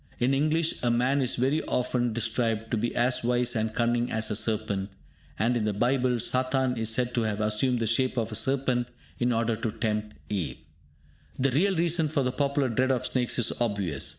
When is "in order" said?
9.19-9.55